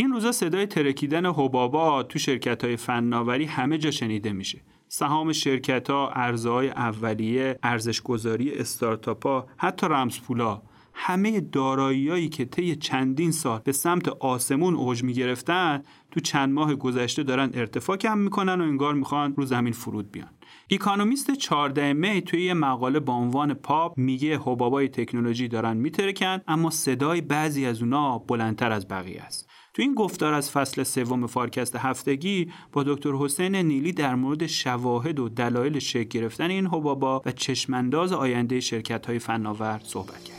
[0.00, 4.60] این روزا صدای ترکیدن حبابا تو شرکت های فناوری همه جا شنیده میشه.
[4.88, 10.62] سهام شرکت ها، عرضه‌های اولیه، ارزشگذاری استارتاپ ها، حتی رمز پولا
[10.94, 17.22] همه داراییایی که طی چندین سال به سمت آسمون اوج می‌گرفتن تو چند ماه گذشته
[17.22, 20.30] دارن ارتفاع کم می‌کنن و انگار می‌خوان رو زمین فرود بیان.
[20.68, 26.70] Economist 14 می توی یه مقاله با عنوان پاپ میگه حبابای تکنولوژی دارن میترکن اما
[26.70, 29.48] صدای بعضی از اونا بلندتر از بقیه است.
[29.78, 35.18] تو این گفتار از فصل سوم فارکست هفتگی با دکتر حسین نیلی در مورد شواهد
[35.18, 40.37] و دلایل شکل گرفتن این حبابا و چشمانداز آینده شرکت های فناور صحبت کرد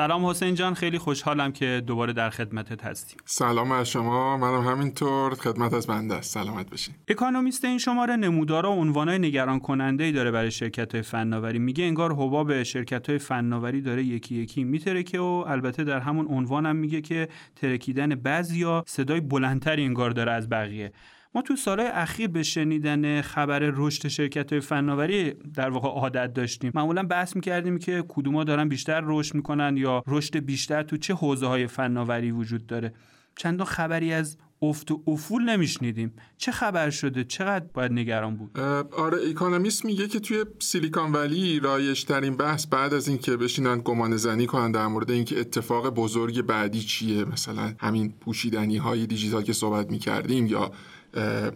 [0.00, 3.18] سلام حسین جان خیلی خوشحالم که دوباره در خدمتت هستیم.
[3.24, 6.34] سلام از شما منم همینطور خدمت از بنده است.
[6.34, 6.94] سلامت باشین.
[7.08, 11.58] اکانومیست این شماره نمودارا و عنوانای نگران کننده ای داره برای شرکت های فناوری.
[11.58, 16.76] میگه انگار حباب شرکت های فناوری داره یکی یکی میترکه و البته در همون عنوانم
[16.76, 20.92] میگه که ترکیدن بعضیا صدای بلندتری انگار داره از بقیه.
[21.34, 26.72] ما تو سالهای اخیر به شنیدن خبر رشد شرکت های فناوری در واقع عادت داشتیم.
[26.74, 31.46] معمولا بحث می‌کردیم که کدوما دارن بیشتر رشد می‌کنن یا رشد بیشتر تو چه حوزه
[31.46, 32.94] های فناوری وجود داره.
[33.36, 36.12] چندان خبری از افت و افول نمیشنیدیم.
[36.38, 42.04] چه خبر شده؟ چقدر باید نگران بود؟ آره اکونومیست میگه که توی سیلیکان ولی رایش
[42.04, 46.80] ترین بحث بعد از اینکه بشینن گمان زنی کنن در مورد اینکه اتفاق بزرگ بعدی
[46.80, 50.70] چیه مثلا همین پوشیدنی های دیجیتال که صحبت می‌کردیم یا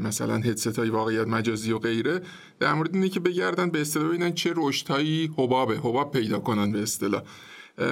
[0.01, 2.21] مثلا هدست های واقعیت مجازی و غیره
[2.61, 6.83] در مورد اینه که بگردن به اصطلاح ببینن چه رشدهایی حبابه حباب پیدا کنن به
[6.83, 7.23] اصطلاح.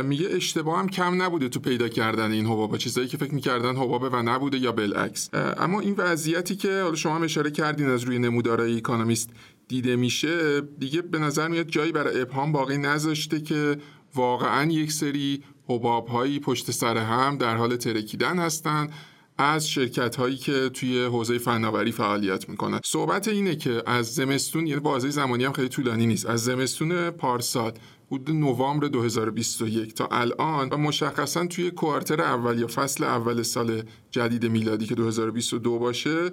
[0.04, 4.08] میگه اشتباه هم کم نبوده تو پیدا کردن این حبابا چیزایی که فکر می‌کردن حبابه
[4.08, 5.30] و نبوده یا بالعکس.
[5.58, 9.30] اما این وضعیتی که حالا شما هم اشاره کردین از روی نمودارهای اکانومیست
[9.68, 13.76] دیده میشه دیگه به نظر میاد جایی برای ابهام باقی نذاشته که
[14.14, 18.92] واقعا یک سری حباب هایی پشت سر هم در حال ترکیدن هستند
[19.38, 22.80] از شرکت هایی که توی حوزه فناوری فعالیت می‌کنن.
[22.84, 26.26] صحبت اینه که از زمستون یعنی بازه زمانی هم خیلی طولانی نیست.
[26.26, 27.72] از زمستون پارسال
[28.10, 34.46] حدود نوامبر 2021 تا الان و مشخصا توی کوارتر اول یا فصل اول سال جدید
[34.46, 36.30] میلادی که 2022 باشه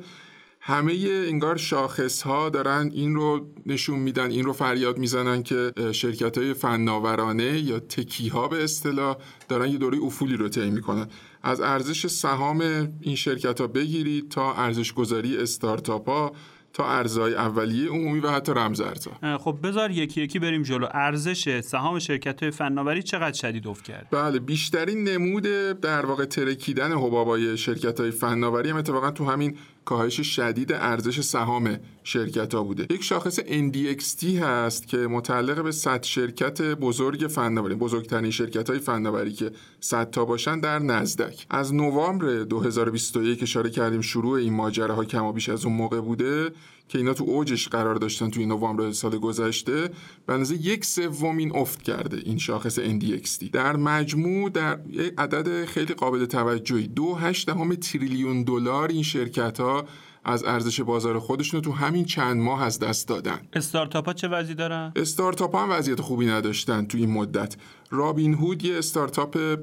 [0.61, 0.93] همه
[1.27, 6.53] انگار شاخص ها دارن این رو نشون میدن این رو فریاد می‌زنن که شرکت های
[6.53, 9.17] فناورانه یا تکی ها به اصطلاح
[9.49, 11.07] دارن یه دوره افولی رو طی می‌کنن.
[11.43, 12.61] از ارزش سهام
[13.01, 16.31] این شرکت ها بگیرید تا ارزش گذاری استارتاپ ها
[16.73, 19.37] تا ارزهای اولیه عمومی و حتی رمز ارزها.
[19.37, 20.87] خب بذار یکی یکی بریم جلو.
[20.91, 25.43] ارزش سهام شرکت های فناوری چقدر شدید افت کرد؟ بله بیشترین نمود
[25.81, 31.79] در واقع ترکیدن حبابای شرکت های فناوری هم اتفاقا تو همین کاهش شدید ارزش سهام
[32.03, 32.87] شرکت ها بوده.
[32.89, 39.33] یک شاخص NDXT هست که متعلق به 100 شرکت بزرگ فناوری بزرگترین شرکت های فناوری
[39.33, 41.45] که 100 تا باشن در نزدک.
[41.49, 46.51] از نوامبر 2021 اشاره کردیم شروع این ماجراها کما بیش از اون موقع بوده.
[46.89, 49.89] که اینا تو اوجش قرار داشتن تو این نوامبر سال گذشته
[50.25, 55.93] به اندازه یک سومین افت کرده این شاخص NDXT در مجموع در یک عدد خیلی
[55.93, 57.17] قابل توجهی دو
[57.47, 59.85] دهم تریلیون دلار این شرکت ها
[60.25, 63.39] از ارزش بازار خودشون تو همین چند ماه از دست دادن.
[63.53, 67.55] استارتاپ ها چه وضعی دارن؟ استارتاپ ها هم وضعیت خوبی نداشتن تو این مدت.
[67.89, 69.59] رابین هود یه استارتاپ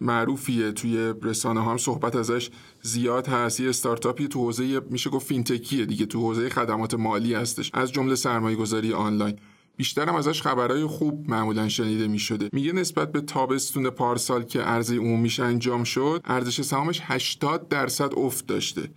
[0.00, 0.72] معروفیه.
[0.72, 2.50] توی رسانه هم صحبت ازش
[2.82, 3.60] زیاد هست.
[3.60, 6.06] یه استارتاپی تو حوزه میشه گفت فینتکیه دیگه.
[6.06, 7.70] تو حوزه خدمات مالی هستش.
[7.74, 9.36] از جمله سرمایه گذاری آنلاین
[9.76, 14.96] بیشترم ازش خبرهای خوب معمولا شنیده می شده میگه نسبت به تابستون پارسال که عرضه
[14.96, 18.90] عمومیش انجام شد ارزش سهامش 80 درصد افت داشته.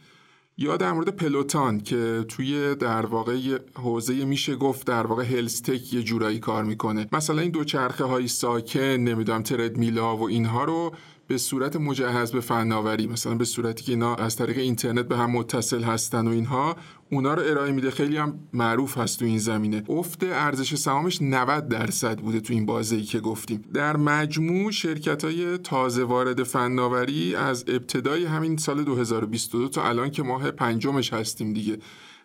[0.58, 6.04] یا در مورد پلوتان که توی در واقع حوزه میشه گفت در واقع هلستک یه
[6.04, 7.08] جورایی کار می‌کنه.
[7.12, 10.94] مثلا این دوچرخه های ساکن نمی‌دونم ترد میلا و اینها رو
[11.28, 15.32] به صورت مجهز به فناوری مثلا به صورتی که اینا از طریق اینترنت به هم
[15.32, 16.76] متصل هستن و اینها
[17.12, 17.92] اونا رو ارائه میده.
[17.92, 19.84] خیلی هم معروف هست تو این زمینه.
[19.90, 23.64] افت ارزش سهامش 90 درصد بوده تو این بازه ای که گفتیم.
[23.74, 30.24] در مجموع شرکت های تازه وارد فناوری از ابتدای همین سال 2022 تا الان که
[30.24, 31.78] ماه پنجمش هستیم دیگه.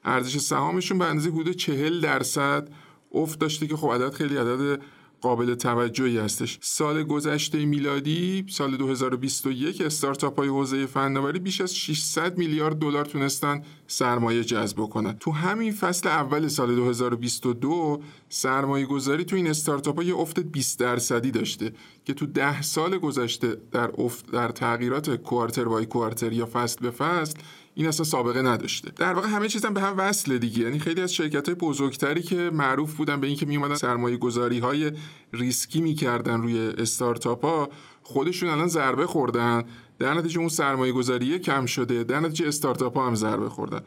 [0.05, 2.69] ارزش سهامشون به اندازه حدود 40 درصد
[3.14, 4.81] افت داشته که خب عدد خیلی عدد
[5.20, 6.59] قابل توجهی هستش.
[6.61, 13.62] سال گذشته میلادی سال 2021 استارتاپ های حوزه فناوری بیش از 600 میلیارد دلار تونستن
[13.87, 15.17] سرمایه جذب کنن.
[15.19, 20.79] تو همین فصل اول سال 2022 سرمایه گذاری تو این استارتاپ ها یه افت 20
[20.79, 21.73] درصدی داشته
[22.05, 26.91] که تو ده سال گذشته در افت در تغییرات کوارتر بای کوارتر یا فصل به
[26.91, 27.38] فصل
[27.78, 28.90] این اصلا سابقه نداشته.
[28.96, 30.62] در واقع همه چیزم به هم وصله دیگه.
[30.62, 34.58] یعنی خیلی از شرکت های بزرگتری که معروف بودن به اینکه می اومدن سرمایه گذاری
[34.58, 34.92] های
[35.32, 37.69] ریسکی می‌کردن روی استارتاپ ها
[38.02, 39.64] خودشون الان ضربه خوردن.
[39.98, 42.04] در نتیجه اون سرمایه گذاری کم شده.
[42.04, 43.80] در نتیجه استارتاپ ها هم ضربه خوردن.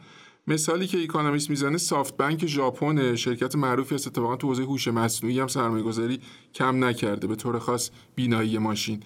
[0.46, 5.40] مثالی که اکونومیست می‌زنه سافت بانک ژاپن شرکت معروفی است اتفاقا تو حوزه هوش مصنوعی
[5.40, 6.20] هم سرمایه گذاری
[6.54, 9.02] کم نکرده به طور خاص بینایی ماشین.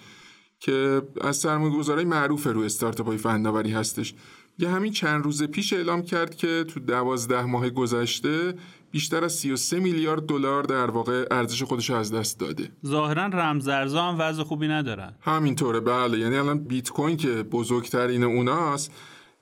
[0.59, 4.13] که از سرمایه گذاری معروف روی استارتاپ های فناوری هستش.
[4.59, 8.53] یه همین چند روز پیش اعلام کرد که تو دوازده ماه گذشته
[8.91, 12.71] بیشتر از 33 میلیارد دلار در واقع ارزش خودش از دست داده.
[12.85, 15.15] ظاهرا رمزارزها هم وضع خوبی ندارن.
[15.21, 18.91] همینطوره بله یعنی الان بیت کوین که بزرگترین اوناست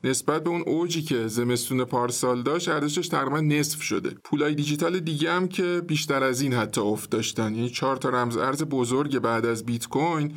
[0.03, 5.31] نسبت به اون اوجی که زمستون پارسال داشت ارزشش تقریبا نصف شده پولای دیجیتال دیگه
[5.31, 9.45] هم که بیشتر از این حتی افت داشتن یعنی چهار تا رمز ارز بزرگ بعد
[9.45, 10.33] از بیت کوین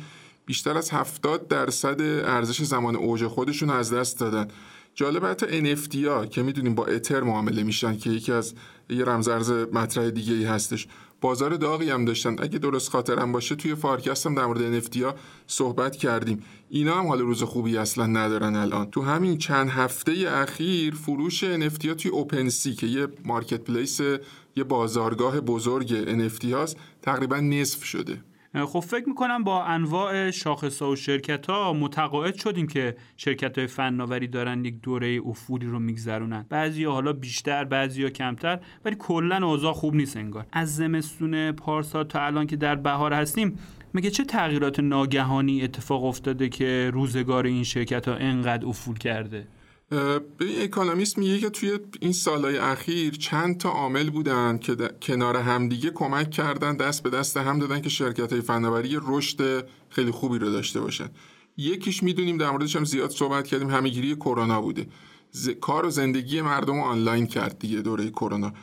[0.49, 4.47] بیشتر از 70 درصد ارزش زمان اوج خودشون از دست دادن.
[4.95, 8.53] جالب حتی NFT ها که می‌دونیم با اتر معامله میشن که یکی از
[8.89, 10.87] یه رمزارز مطرح دیگه ای هستش.
[11.21, 12.35] بازار داغی هم داشتن.
[12.39, 15.15] اگه درست خاطرم باشه توی فارکست هم در مورد NFT ها
[15.47, 16.43] صحبت کردیم.
[16.69, 18.91] اینا هم حال روز خوبی اصلا ندارن الان.
[18.91, 24.01] تو همین چند هفته اخیر فروش NFT ها توی OpenSea که یه marketplace
[24.55, 28.23] یه بازارگاه بزرگ NFT هاست تقریبا نصف شده.
[28.53, 33.67] خب فکر می‌کنم با انواع شاخص ها و شرکت ها متقاعد شدیم که شرکت های
[33.67, 36.45] فناوری دارن یک دوره افولی رو میگذرونن.
[36.49, 40.45] بعضی حالا بیشتر بعضی کمتر ولی کلا اوضاع خوب نیست انگار.
[40.51, 43.59] از زمستون پارسال تا الان که در بهار هستیم
[43.93, 49.47] مگه چه تغییرات ناگهانی اتفاق افتاده که روزگار این شرکت ها انقدر افول کرده؟
[49.89, 55.89] به اکانومیست میگه که توی این سالهای اخیر چند تا عامل بودن که کنار همدیگه
[55.89, 60.51] کمک کردن دست به دست هم دادن که شرکت های فناوری رشد خیلی خوبی رو
[60.51, 61.09] داشته باشن.
[61.57, 64.87] یکیش می‌دونیم در موردش هم زیاد صحبت کردیم همه‌گیری کرونا بوده.
[65.61, 68.53] کار و زندگی مردم رو آنلاین کرد دیگه دوره کرونا.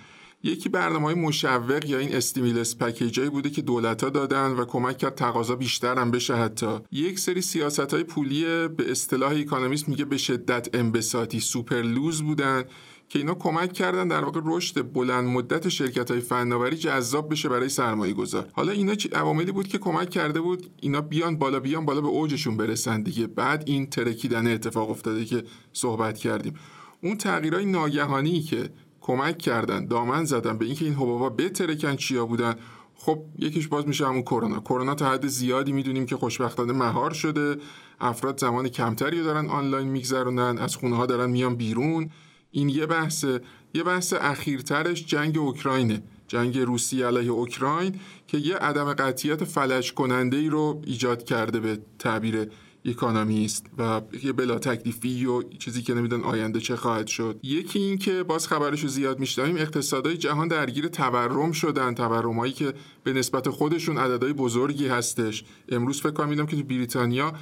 [0.43, 4.65] یکی برنامه های مشوق یا این stimulus package هایی بوده که دولت ها دادن و
[4.65, 6.79] کمک کرد تقاضا بیشتر هم بشه حتی.
[6.93, 12.65] یک سری سیاست های پولی به اصطلاح Economist میگه به شدت انبساطی super loose بودن
[13.09, 17.69] که اینا کمک کردن در واقع رشد بلند مدت شرکت های فناوری جذاب بشه برای
[17.69, 22.00] سرمایه گذار حالا اینا عواملی بود که کمک کرده بود اینا بیان بالا بیان بالا
[22.00, 23.27] به اوجشون برسن دیگه.
[23.27, 26.55] بعد این ترکیدن اتفاق افتاده که صحبت کردیم.
[27.03, 28.71] اون تغییرهای ناگهانی که
[29.06, 32.55] کمک کردن دامن زدن به اینکه این حبابا بترکن چیا بودن.
[32.94, 34.61] خب یکیش باز میشه همون کرونا.
[34.61, 37.56] کرونا تا حد زیادی می‌دونیم که خوشبختانه مهار شده.
[38.00, 42.11] افراد زمان کمتری دارن آنلاین میگذرونن از خونه ها دارن میان بیرون.
[42.50, 43.41] این یه بحثه.
[43.75, 46.03] یه بحث اخیرترش جنگ اوکراینه.
[46.29, 51.79] جنگ روسیه علیه اوکراین که یه عدم قطعیت فلج کننده ای رو ایجاد کرده به
[51.99, 52.49] تعبیر
[52.87, 57.41] اکانومیست و یه بلا تکلیفی و چیزی که نمیدن آینده چه خواهد شد.
[57.43, 61.94] یکی این که باز خبرش رو زیاد میشنویم اقتصادهای جهان درگیر تورم شدن.
[61.94, 62.75] تورمایی که
[63.05, 65.44] به نسبت خودشون عددهای بزرگی هستش.
[65.69, 67.33] امروز فکر کنم که تو بریتانیا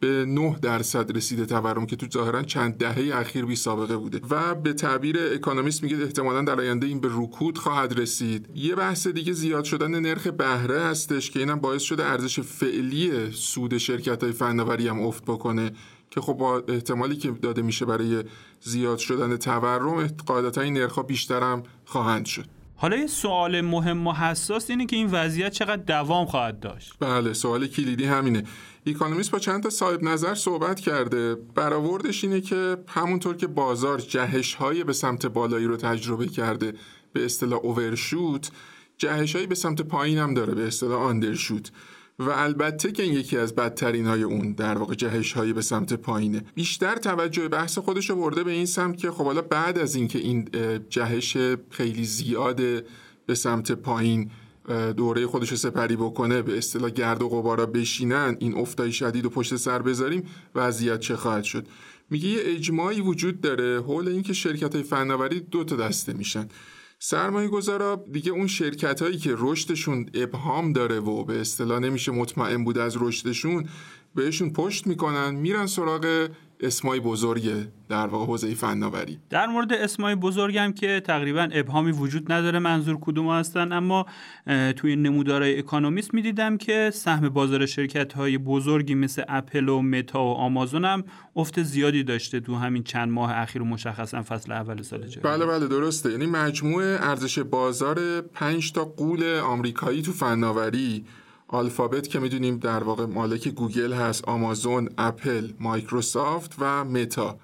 [0.00, 4.20] به 9 درصد رسیده تورم که تو ظاهرا چند دهه اخیر بی سابقه بوده.
[4.30, 8.48] و به تعبیر اکونومیست میگه احتمالا در آینده این به رکود خواهد رسید.
[8.54, 13.78] یه بحث دیگه زیاد شدن نرخ بهره هستش که اینم باعث شده ارزش فعلی سود
[13.78, 15.72] شرکت های فناوری هم افت بکنه
[16.10, 18.24] که خب با احتمالی که داده میشه برای
[18.60, 22.59] زیاد شدن تورم قاعدتا این نرخ بیشتر هم خواهند شد.
[22.80, 26.92] حالا یه سوال مهم و حساس اینه که این وضعیت چقدر دوام خواهد داشت.
[27.00, 28.44] بله سوال کلیدی همینه.
[28.86, 31.34] اکانومیست با چند تا صاحب نظر صحبت کرده.
[31.34, 36.74] برآوردش اینه که همونطور که بازار جهش های به سمت بالایی رو تجربه کرده
[37.12, 38.50] به اصطلاح اوورشوت
[38.98, 41.70] جهش به سمت پایین هم داره به اصطلاح آندرشوت
[42.20, 45.92] و البته که این یکی از بدترین های اون در واقع جهش هایی به سمت
[45.92, 46.44] پایینه.
[46.54, 50.18] بیشتر توجه بحث خودش رو برده به این سمت که خب حالا بعد از اینکه
[50.18, 50.48] این
[50.88, 51.36] جهش
[51.70, 52.56] خیلی زیاد
[53.26, 54.30] به سمت پایین
[54.96, 59.56] دوره خودش سپری بکنه به اصطلاح گرد و غبارا بشینن این افتای شدید و پشت
[59.56, 60.22] سر بذاریم
[60.54, 61.66] وضعیت چه خواهد شد؟
[62.10, 66.48] میگه یه اجماعی وجود داره حول اینکه شرکت های فناوری دو تا دسته میشن.
[67.02, 72.64] سرمایه گذارا دیگه اون شرکت هایی که رشدشون ابهام داره و به اصطلاح نمیشه مطمئن
[72.64, 73.68] بود از رشدشون
[74.14, 76.28] بهشون پشت می‌کنن میرن سراغ
[76.62, 77.50] اسمای بزرگ
[77.88, 79.18] در واقع حوزه فناوری.
[79.30, 84.06] در مورد اسمای بزرگم که تقریبا ابهامی وجود نداره منظور کدوم هستن اما
[84.76, 90.32] توی نمودارهای اکانومیست می‌دیدم که سهم بازار شرکت های بزرگی مثل اپل و متا و
[90.32, 91.04] آمازون هم
[91.36, 95.46] افت زیادی داشته تو همین چند ماه اخیر و مشخصا فصل اول سال جاری بله
[95.46, 96.10] بله درسته.
[96.10, 101.04] یعنی مجموع ارزش بازار 5 تا قول آمریکایی تو فناوری
[101.52, 107.38] آلفابت که می‌دونیم در واقع مالک گوگل هست آمازون، اپل، مایکروسافت و متا.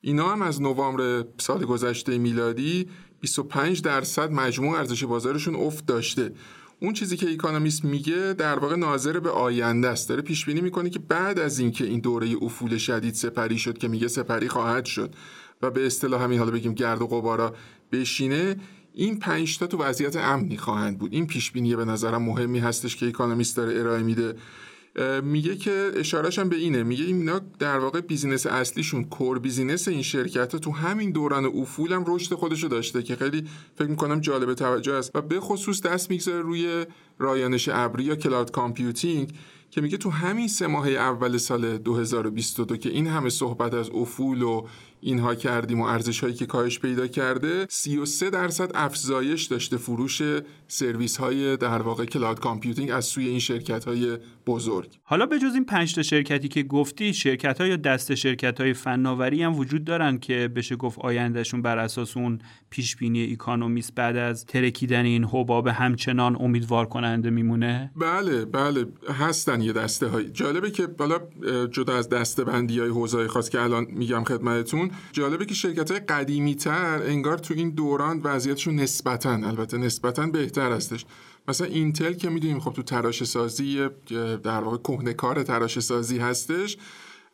[0.00, 2.88] اینا هم از نوامبر سال گذشته میلادی
[3.20, 6.32] 25 درصد مجموع ارزش بازارشون افت داشته.
[6.80, 10.08] اون چیزی که اکانومیست میگه در واقع ناظر به آینده است.
[10.08, 13.88] داره پیش بینی می‌کنه که بعد از اینکه این دوره افول شدید سپری شد که
[13.88, 15.14] میگه سپری خواهد شد
[15.62, 17.54] و به اصطلاح همین حالا بگیم گرد و غبارا
[17.92, 18.56] بشینه
[18.94, 21.12] این پنج تا تو وضعیت امنی خواهند بود.
[21.12, 24.34] این پیش بینی به نظرم مهمی هستش که اکانومیست داره ارائه میده.
[25.22, 26.82] میگه که اشارهش هم به اینه.
[26.82, 31.92] میگه اینا در واقع بیزینس اصلیشون core business این شرکت ها تو همین دوران افول
[31.92, 33.44] هم رشد خودشو داشته که خیلی
[33.74, 35.10] فکر می‌کنم جالب توجه است.
[35.14, 36.86] و به خصوص دست می‌گذاره روی
[37.18, 39.32] رایانش ابری یا cloud computing
[39.70, 44.42] که میگه تو همین سه ماه اول سال 2022 که این همه صحبت از افول
[44.42, 44.66] و
[45.02, 50.22] اینها کردیم و ارزش هایی که کاهش پیدا کرده 33 درصد افزایش داشته فروش
[50.68, 54.98] سرویس های در واقع cloud computing از سوی این شرکت های بزرگ.
[55.02, 58.74] حالا به جز این 5 تا شرکتی که گفتی شرکت های یا دسته شرکت های
[58.74, 62.38] فناوری هم وجود دارن که بشه گفت آیندهشون بر اساس اون
[62.70, 69.60] پیش بینی اکانومیست بعد از ترکیدن این حباب همچنان امیدوار کننده میمونه؟ بله بله هستن
[69.60, 71.18] یه دسته های جالبه که بالا
[71.66, 76.00] جدا از دسته بندی های حوزه خاص که الان میگم خدمتتون جالبه که شرکت های
[76.00, 81.04] قدیمی تر انگار تو این دوران وضعیتشون نسبتا البته نسبتا بهتر هستش.
[81.48, 83.88] مثلا اینتل که می‌دونیم خب تو تراش سازی
[84.42, 86.76] در واقع کهنه کار تراش سازی هستش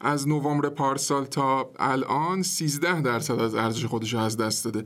[0.01, 4.85] از نوامبر پارسال تا الان 13 درصد از ارزش خودش رو از دست داده.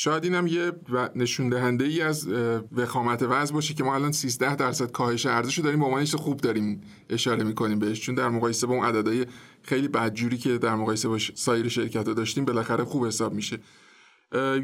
[0.00, 0.72] شاید اینم یه
[1.16, 2.28] نشون دهنده ای از
[2.72, 6.40] وخامت وضع باشه که ما الان 13 درصد کاهش ارزش رو داریم به عنوان خوب
[6.40, 8.00] داریم اشاره می‌کنیم بهش.
[8.00, 9.26] چون در مقایسه با اون عددهای
[9.62, 13.58] خیلی بدجوری که در مقایسه با سایر شرکت ها داشتیم بالاخره خوب حساب میشه.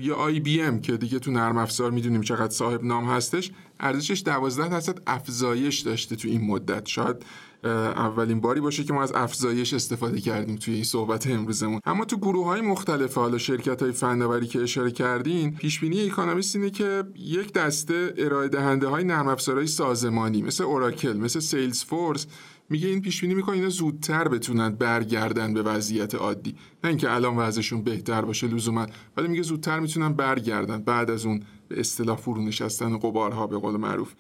[0.01, 4.23] یا آی بی ام که دیگه تو نرم افزار می‌دونیم چقدر صاحب نام هستش ارزشش
[4.25, 6.87] 12 درصد افزایش داشته تو این مدت.
[6.87, 7.17] شاید
[7.65, 11.81] اولین باری باشه که ما از افزایش استفاده کردیم توی این صحبت امروزمون.
[11.85, 16.57] اما تو گروه های مختلف حالا شرکت های فناوری که اشاره کردین پیش بینی اکونومیست
[16.57, 22.27] اینه که یک دسته ارائه دهنده های نرم افزارهای سازمانی مثل اوراکل مثل سیلز فورس
[22.71, 26.55] میگه این پیش بینی می‌کنه اینا زودتر بتونن برگردن به وضعیت عادی.
[26.85, 31.43] نه اینکه الان وضعشون بهتر باشه لزوما ولی میگه زودتر می‌تونن برگردن بعد از اون
[31.69, 34.15] به اصطلاح فرو نشستن قبارها به قول معروف.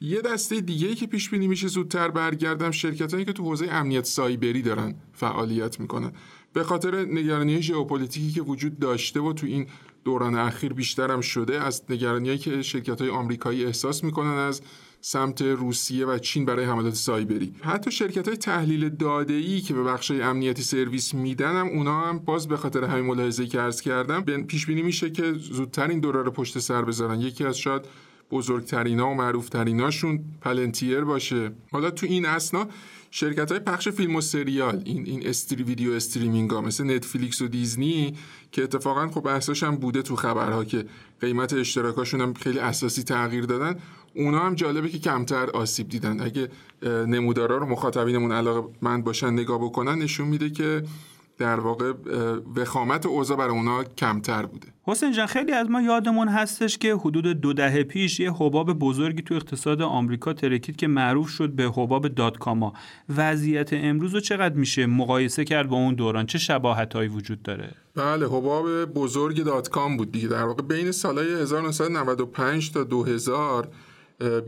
[0.00, 3.68] یه دسته دیگه ای که پیش بینی میشه زودتر برگردم شرکت هایی که تو حوزه
[3.70, 6.12] امنیت سایبری دارن فعالیت می‌کنن.
[6.52, 9.66] به خاطر نگرانی ژئوپلیتیکی که وجود داشته و تو این
[10.04, 14.62] دوران اخیر بیشترم شده از نگرانی که شرکت های آمریکایی احساس می‌کنن از
[15.04, 17.54] سمت روسیه و چین برای حملات سایبری.
[17.60, 22.18] حتی شرکت های تحلیل داده ای که به بخش امنیتی سرویس میدن هم اونا هم
[22.18, 26.22] باز به خاطر همین ملاحظه که عرض کردم پیش بینی میشه که زودتر این دوره
[26.22, 27.20] رو پشت سر بذارن.
[27.20, 27.82] یکی از شاید
[28.30, 31.52] بزرگترینا و معروفتریناشون پلنتیر باشه.
[31.72, 32.68] حالا تو این اثنا
[33.14, 37.48] شرکت های پخش فیلم و سریال این این stre video streaming ها مثل نتفلیکس و
[37.48, 38.14] دیزنی
[38.52, 40.84] که اتفاقا خب بحثش هم بوده تو خبرها که
[41.20, 43.78] قیمت اشتراکاشون هم خیلی اساسی تغییر دادن
[44.14, 46.20] اونا هم جالبه که کمتر آسیب دیدن.
[46.20, 46.48] اگه
[46.82, 50.82] نمودارا رو مخاطبینمون علاقه من باشن نگاه بکنن نشون میده که
[51.38, 51.92] در واقع
[52.56, 54.68] وخامت اوضاع برای اونا کمتر بوده.
[54.84, 59.22] حسین جان خیلی از ما یادمون هستش که حدود دو دهه پیش یه حباب بزرگی
[59.22, 62.72] تو اقتصاد آمریکا ترکید که معروف شد به حباب دات کاما
[63.16, 67.74] وضعیت امروز رو چقدر میشه مقایسه کرد با اون دوران؟ چه شباهت هایی وجود داره؟
[67.94, 70.28] بله حباب بزرگ دات کام بود دیگه.
[70.28, 73.68] در واقع بین سالهای 1995 تا 2000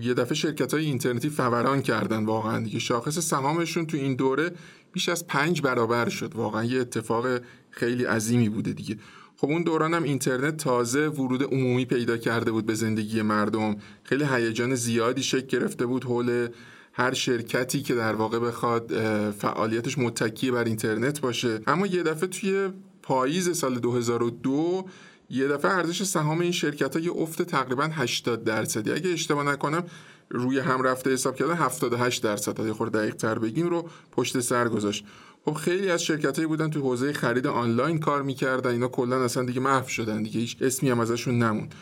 [0.01, 2.79] یه دفعه شرکت های اینترنتی فوران کردن واقعا دیگه.
[2.79, 4.53] شاخص سهامشون تو این دوره
[4.93, 6.35] بیش از پنج برابر شد.
[6.35, 7.27] واقعا یه اتفاق
[7.71, 8.97] خیلی عظیمی بوده دیگه.
[9.37, 13.77] خب اون دوران هم اینترنت تازه ورود عمومی پیدا کرده بود به زندگی مردم.
[14.03, 16.05] خیلی هیجان زیادی شکل گرفته بود.
[16.05, 16.49] حول
[16.93, 18.93] هر شرکتی که در واقع بخواد
[19.31, 21.61] فعالیتش متکی بر اینترنت باشه.
[21.67, 22.69] اما یه دفعه توی
[23.03, 24.87] پاییز سال 2002
[25.31, 28.93] یه دفعه ارزش سهام این شرکت ها یه افت تقریبا 80 درصدی.
[28.93, 29.85] اگه اشتباه نکنم
[30.31, 32.61] روی هم رفته حساب کردن 78 درصد.
[32.61, 35.05] اگه خورده دقیق تر بگیم رو پشت سر گذاشت.
[35.45, 38.71] خب خیلی از شرکت هایی بودن تو حوزه خرید آنلاین کار می‌کردن.
[38.71, 40.41] اینا کلا اصلا دیگه محو شدن دیگه.
[40.41, 41.75] هیچ اسمی هم ازشون نموند.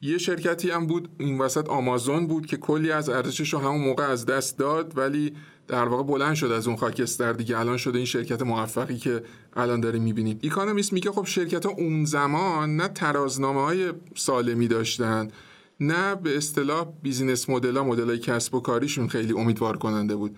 [0.00, 4.04] یه شرکتی هم بود این وسط آمازون بود که کلی از ارزشش رو همون موقع
[4.04, 5.32] از دست داد ولی
[5.68, 7.58] در واقع بلند شد از اون خاکستر دیگه.
[7.58, 9.22] الان شده این شرکت موفقی که
[9.56, 15.28] الان داریم می‌بینیم اکانومیست میگه خب شرکت ها اون زمان نه ترازنامه های سالمی داشتن
[15.80, 20.36] نه به اصطلاح business model ها مدل های کسب و کاریشون خیلی امیدوار کننده بود.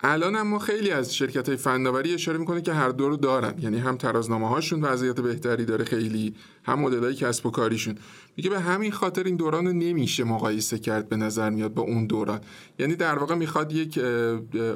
[0.00, 3.54] الان اما خیلی از شرکت های فناوری اشاره می‌کنه که هر دو رو دارن.
[3.58, 7.94] یعنی هم ترازنامه هاشون وضعیت بهتری داره خیلی هم مدل های کسب و کاریشون.
[8.36, 12.06] میگه به همین خاطر این دوران رو نمیشه مقایسه کرد به نظر میاد با اون
[12.06, 12.40] دوران.
[12.78, 14.00] یعنی در واقع می‌خواد یک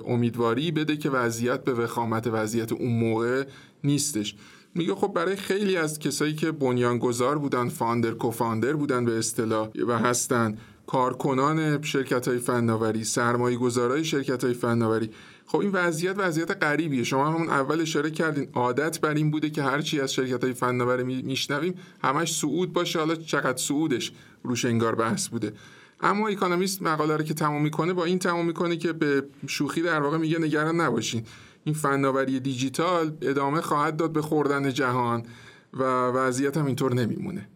[0.07, 3.45] امیدواری بده که وضعیت به وخامت وضعیت اون موقع
[3.85, 4.35] نیستش.
[4.75, 9.99] میگه خب برای خیلی از کسایی که بنیانگذار بودن فاندر کوفاندر بودن به اصطلاح و
[9.99, 15.11] هستن کارکنان شرکت های فناوری سرمایه گذارای شرکت های فناوری
[15.50, 17.05] خب این وضعیت وضعیت غریبیه.
[17.05, 21.23] شما همون اول اشاره کردین عادت بر این بوده که هرچی از شرکت های فناوری
[21.23, 24.12] میشنویم همش سعود باشه حالا چقدر سعودش
[24.43, 25.52] روش انگار بحث بوده.
[26.00, 30.00] اما اکونومیست مقاله رو که تمام می‌کنه با این تمام می‌کنه که به شوخی در
[30.00, 31.23] واقع میگه نگران نباشین.
[31.64, 35.23] این فناوری دیجیتال ادامه خواهد داد به خوردن جهان
[35.73, 37.49] و وضعیت هم اینطور نمیمونه.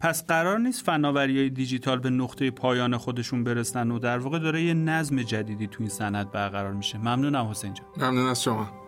[0.00, 4.62] پس قرار نیست فناوری های دیجیتال به نقطه پایان خودشون برسن و در واقع داره
[4.62, 6.98] یه نظم جدیدی تو این سند برقرار میشه.
[6.98, 7.86] ممنونم حسین جان.
[7.96, 8.87] ممنون از شما.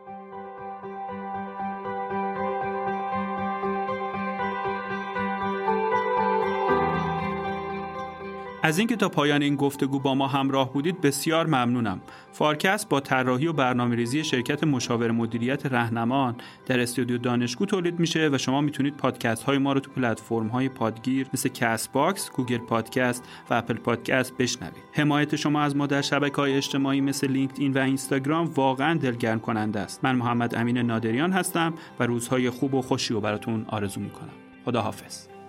[8.70, 12.00] از اینکه تا پایان این گفتگو با ما همراه بودید بسیار ممنونم.
[12.32, 16.36] فارکست با طراحی و برنامه‌ریزی شرکت مشاور مدیریت رهنمان
[16.66, 20.68] در استودیو دانشگو تولید میشه و شما می‌تونید پادکست های ما رو تو پلتفرم های
[20.68, 24.82] پادگیر مثل کست باکس، گوگل پادکست و اپل پادکست بشنوید.
[24.92, 29.80] حمایت شما از ما در شبکه های اجتماعی مثل لینکدین و اینستاگرام واقعا دلگرم کننده
[29.80, 30.04] است.
[30.04, 34.32] من محمد امین نادریان هستم و روزهای خوب و خوشی رو براتون آرزو می‌کنم.
[34.64, 35.39] خداحافظ.